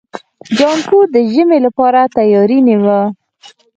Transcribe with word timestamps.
جانکو 0.57 0.99
د 1.13 1.15
ژمي 1.33 1.59
لپاره 1.65 2.01
تياری 2.17 2.59
نيوه. 2.67 3.01